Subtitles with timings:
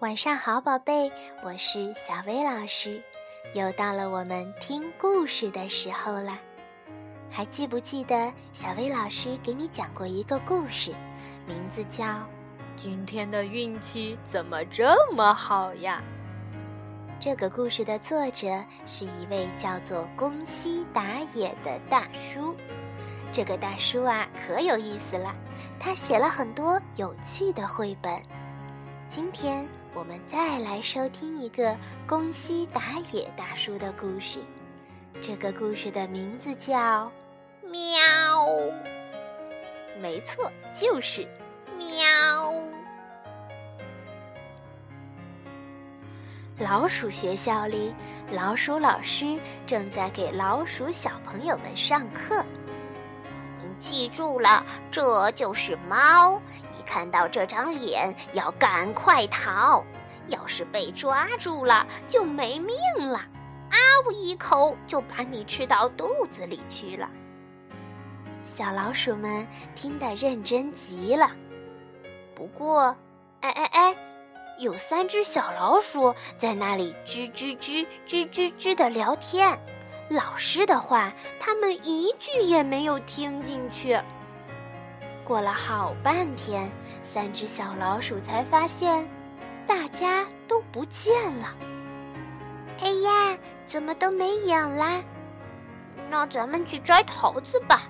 [0.00, 1.10] 晚上好，宝贝，
[1.42, 3.02] 我是小薇老师，
[3.52, 6.38] 又到了我们听故事的时候啦。
[7.28, 10.94] 还记不记得小薇老师给你讲过一个故事，
[11.48, 12.04] 名字叫
[12.76, 16.00] 《今天的运气怎么这么好呀》？
[17.18, 18.46] 这个故事的作者
[18.86, 21.02] 是一位叫做宫西达
[21.34, 22.54] 也的大叔。
[23.32, 25.34] 这个大叔啊，可有意思了，
[25.80, 28.16] 他写了很多有趣的绘本。
[29.10, 29.68] 今天。
[29.94, 31.76] 我们再来收听一个
[32.06, 34.38] 宫西达也大叔的故事，
[35.20, 37.10] 这个故事的名字叫
[37.64, 37.80] “喵”。
[40.00, 41.26] 没错，就是
[41.78, 41.88] “喵”。
[46.58, 47.94] 老鼠学校里，
[48.30, 52.44] 老鼠老师正在给老鼠小朋友们上课。
[53.78, 56.40] 记住了，这就是猫。
[56.78, 59.84] 一看到这张脸，要赶快逃。
[60.28, 63.18] 要是被抓住了，就没命了。
[63.70, 67.08] 啊呜一口就把你吃到肚子里去了。
[68.42, 71.30] 小老鼠们听得认真极了。
[72.34, 72.96] 不过，
[73.40, 73.96] 哎哎哎，
[74.58, 79.58] 有三只小老鼠在那里吱吱吱吱吱吱的聊天。
[80.10, 84.00] 老师的话，他们一句也没有听进去。
[85.22, 86.70] 过了好半天，
[87.02, 89.06] 三只小老鼠才发现，
[89.66, 91.54] 大家都不见了。
[92.80, 95.02] 哎呀，怎么都没影啦？
[96.08, 97.82] 那咱们去摘桃子吧！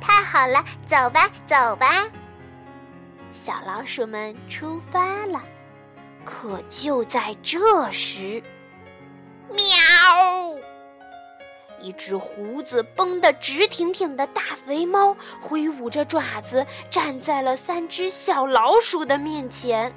[0.00, 2.06] 太好了，走吧，走吧！
[3.32, 5.42] 小老鼠们出发了。
[6.26, 8.42] 可就在这时，
[9.48, 9.58] 喵！
[11.82, 19.92] 一只胡子绷得直挺挺的大肥猫挥舞着爪子站在了三只小老鼠的面前。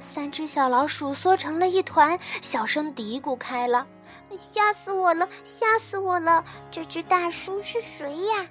[0.00, 3.86] 三只小老鼠缩成了一团，小声嘀咕开了
[4.36, 6.44] ：“吓死我了，吓死我了！
[6.70, 8.46] 这只大叔是谁呀？”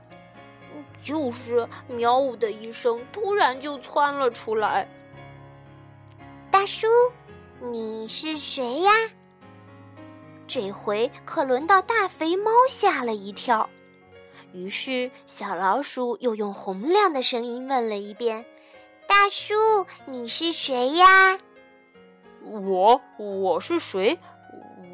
[1.03, 4.87] 就是喵呜的一声，突然就窜了出来。
[6.49, 6.87] 大叔，
[7.71, 8.91] 你是谁呀？
[10.53, 13.69] 这回可轮到大肥猫吓了一跳，
[14.51, 18.45] 于是小老鼠又用洪亮的声音问了一遍
[19.07, 19.55] ：“大叔，
[20.05, 21.39] 你是谁呀
[22.43, 24.19] ？”“我我是谁？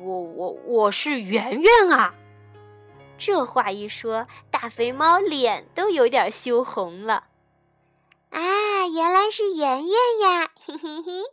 [0.04, 2.14] 我我我是圆圆啊！”
[3.18, 7.24] 这话一说，大肥猫脸都有点羞红了。
[8.30, 11.24] “啊，原来是圆圆呀！”嘿嘿嘿，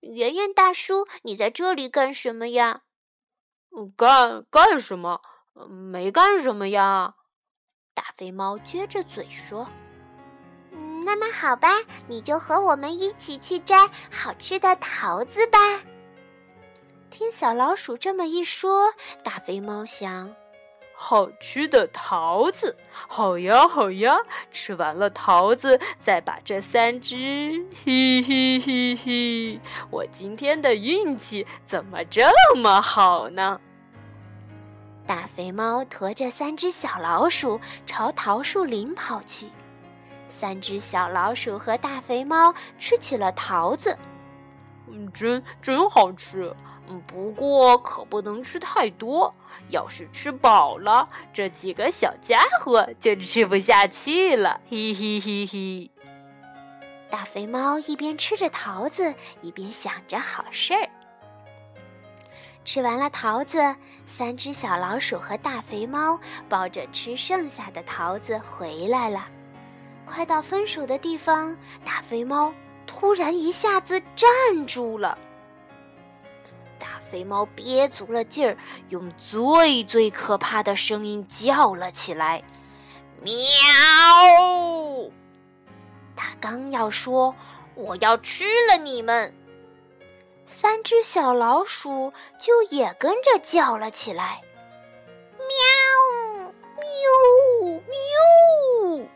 [0.00, 2.80] 圆圆大叔，你在这里干什么呀？
[3.96, 5.20] 干干什么？
[5.68, 7.14] 没干什么呀！
[7.94, 9.68] 大肥猫撅着嘴说
[11.04, 11.68] ：“那么好吧，
[12.08, 15.58] 你就和我们一起去摘好吃的桃子吧。”
[17.10, 18.92] 听小老鼠这么一说，
[19.22, 20.34] 大肥猫想。
[21.06, 24.14] 好吃的桃子，好呀好呀！
[24.50, 27.14] 吃完了桃子，再把这三只，
[27.84, 29.60] 嘿嘿嘿嘿！
[29.90, 32.22] 我今天的运气怎么这
[32.56, 33.60] 么好呢？
[35.06, 39.50] 大肥猫驮着三只小老鼠朝桃树林跑去，
[40.26, 43.94] 三只小老鼠和大肥猫吃起了桃子，
[44.90, 46.50] 嗯，真真好吃。
[46.86, 49.34] 嗯，不过可不能吃太多。
[49.68, 54.60] 要是吃饱了，这几个小家伙就吃不下去了。
[54.68, 55.90] 嘿嘿嘿嘿！
[57.08, 60.88] 大肥猫一边吃着桃子，一边想着好事儿。
[62.64, 66.18] 吃完了桃子，三只小老鼠和大肥猫
[66.48, 69.26] 抱着吃剩下的桃子回来了。
[70.04, 72.52] 快到分手的地方，大肥猫
[72.86, 75.16] 突然一下子站住了。
[77.10, 78.56] 肥猫憋足了劲儿，
[78.88, 82.42] 用最最可怕的声音叫了起来
[83.22, 83.32] ：“喵！”
[86.16, 87.34] 他刚要说
[87.74, 89.34] “我要吃了你们”，
[90.46, 94.40] 三只小老鼠就也跟着叫了起来
[95.38, 96.52] ：“喵！
[96.76, 97.80] 喵！
[98.98, 99.06] 喵！”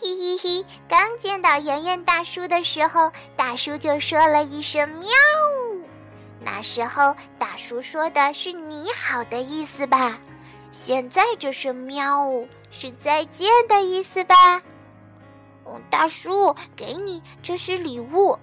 [0.00, 0.64] 嘿嘿嘿！
[0.88, 5.08] 刚见到圆圆大叔的时候，大叔就说了一声“喵”。
[6.50, 10.18] 那时候，大叔说的是“你好”的意思吧？
[10.72, 12.26] 现在这声“喵”
[12.72, 14.34] 是再见的意思吧？
[15.66, 18.38] 嗯，大叔，给你，这是礼物，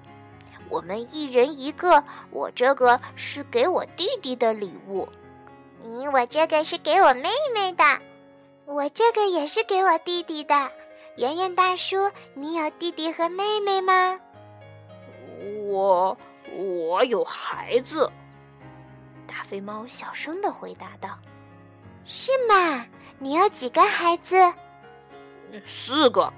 [0.69, 2.03] 我们一人一个。
[2.29, 5.09] 我这个是给我弟弟的礼物，
[5.83, 7.83] 嗯我这个是给我妹妹的，
[8.65, 10.71] 我这个也是给我弟弟的。
[11.17, 14.19] 圆圆大叔，你有弟弟和妹妹吗？
[15.65, 16.15] 我
[16.53, 18.11] 我有孩子。”
[19.27, 21.17] 大肥猫小声的回答道。
[22.05, 22.85] “是吗？
[23.19, 24.35] 你有几个孩子
[25.65, 26.31] ？”“四个。”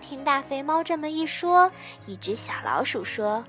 [0.00, 1.70] 听大肥猫这么一说，
[2.06, 3.44] 一只小老鼠说：“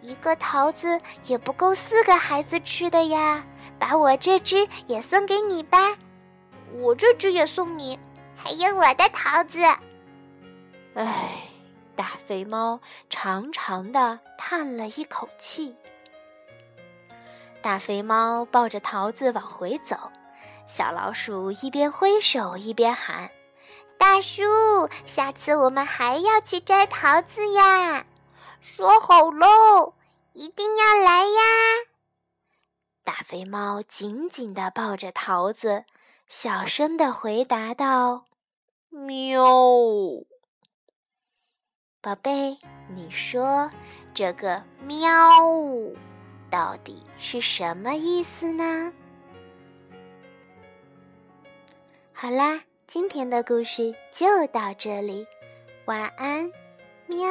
[0.00, 3.44] 一个桃子也不够四个孩子吃的呀，
[3.78, 5.96] 把我这只也送给你吧。
[6.72, 7.98] 我这只也送你，
[8.34, 9.58] 还有我的桃子。”
[10.94, 11.42] 哎，
[11.94, 14.18] 大肥猫长长的
[14.50, 15.76] 叹了一口气。
[17.62, 19.96] 大肥猫抱着桃子往回走，
[20.66, 23.30] 小老鼠一边挥手一边喊。
[23.96, 24.42] 大叔，
[25.06, 28.04] 下次我们还要去摘桃子呀！
[28.60, 29.94] 说好喽，
[30.32, 31.40] 一定要来呀！
[33.04, 35.84] 大肥猫紧紧地抱着桃子，
[36.26, 38.24] 小声地回答道
[38.90, 39.44] ：“喵。”
[42.02, 42.56] 宝贝，
[42.94, 43.70] 你说
[44.14, 44.98] 这个“喵”
[46.48, 48.90] 到底是什么意思呢？
[52.12, 52.62] 好啦。
[52.86, 55.24] 今天的故事就到这里，
[55.84, 56.50] 晚安，
[57.06, 57.28] 喵。